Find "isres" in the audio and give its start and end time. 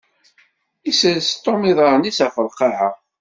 0.89-1.27